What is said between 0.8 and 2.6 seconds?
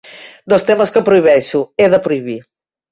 que prohibeixo, he de prohibir.